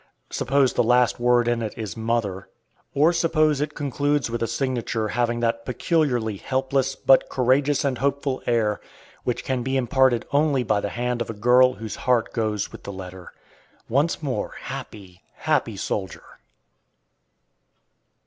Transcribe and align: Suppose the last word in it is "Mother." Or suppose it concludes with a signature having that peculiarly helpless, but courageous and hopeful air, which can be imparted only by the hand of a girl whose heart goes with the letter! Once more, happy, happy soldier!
Suppose 0.31 0.73
the 0.73 0.81
last 0.81 1.19
word 1.19 1.47
in 1.47 1.61
it 1.61 1.75
is 1.77 1.95
"Mother." 1.95 2.49
Or 2.95 3.13
suppose 3.13 3.61
it 3.61 3.75
concludes 3.75 4.31
with 4.31 4.41
a 4.41 4.47
signature 4.47 5.09
having 5.09 5.41
that 5.41 5.63
peculiarly 5.63 6.37
helpless, 6.37 6.95
but 6.95 7.29
courageous 7.29 7.85
and 7.85 7.99
hopeful 7.99 8.41
air, 8.47 8.81
which 9.25 9.43
can 9.43 9.61
be 9.61 9.77
imparted 9.77 10.25
only 10.31 10.63
by 10.63 10.81
the 10.81 10.89
hand 10.89 11.21
of 11.21 11.29
a 11.29 11.35
girl 11.35 11.73
whose 11.75 11.97
heart 11.97 12.33
goes 12.33 12.71
with 12.71 12.81
the 12.81 12.91
letter! 12.91 13.31
Once 13.87 14.23
more, 14.23 14.55
happy, 14.61 15.21
happy 15.35 15.77
soldier! 15.77 16.23